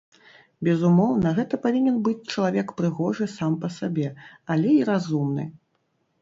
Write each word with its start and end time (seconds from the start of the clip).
Безумоўна, 0.67 1.33
гэта 1.39 1.59
павінен 1.65 1.99
быць 2.07 2.29
чалавек 2.33 2.73
прыгожы 2.79 3.29
сам 3.35 3.51
па 3.67 3.71
сабе, 3.77 4.07
але 4.57 4.73
і 4.79 4.83
разумны. 4.91 5.45